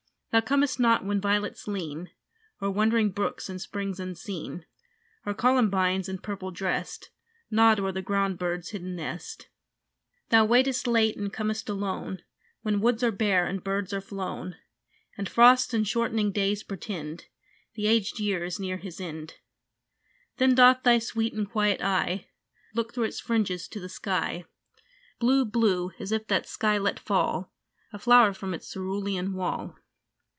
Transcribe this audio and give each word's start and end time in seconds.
Thou 0.31 0.39
comest 0.39 0.79
not 0.79 1.03
when 1.03 1.19
violets 1.19 1.67
lean 1.67 2.09
O'er 2.61 2.71
wandering 2.71 3.09
brooks 3.11 3.49
and 3.49 3.59
springs 3.59 3.99
unseen, 3.99 4.65
Or 5.25 5.33
columbines, 5.33 6.07
in 6.07 6.19
purple 6.19 6.51
dressed, 6.51 7.09
Nod 7.49 7.81
o'er 7.81 7.91
the 7.91 8.01
ground 8.01 8.39
bird's 8.39 8.69
hidden 8.69 8.95
nest. 8.95 9.49
Thou 10.29 10.45
waitest 10.45 10.87
late 10.87 11.17
and 11.17 11.33
com'st 11.33 11.67
alone, 11.67 12.19
When 12.61 12.79
woods 12.79 13.03
are 13.03 13.11
bare 13.11 13.45
and 13.45 13.61
birds 13.61 13.91
are 13.91 13.99
flown, 13.99 14.55
And 15.17 15.27
frosts 15.27 15.73
and 15.73 15.85
shortening 15.85 16.31
days 16.31 16.63
portend 16.63 17.25
The 17.73 17.87
aged 17.87 18.17
year 18.21 18.45
is 18.45 18.57
near 18.57 18.77
his 18.77 19.01
end. 19.01 19.33
Then 20.37 20.55
doth 20.55 20.83
thy 20.83 20.99
sweet 20.99 21.33
and 21.33 21.45
quiet 21.45 21.81
eye 21.81 22.27
Look 22.73 22.93
through 22.93 23.03
its 23.03 23.19
fringes 23.19 23.67
to 23.67 23.81
the 23.81 23.89
sky, 23.89 24.45
Blue 25.19 25.43
blue 25.43 25.91
as 25.99 26.13
if 26.13 26.25
that 26.27 26.47
sky 26.47 26.77
let 26.77 27.01
fall 27.01 27.51
A 27.91 27.99
flower 27.99 28.31
from 28.31 28.53
its 28.53 28.69
cerulean 28.71 29.33
wall. 29.33 29.75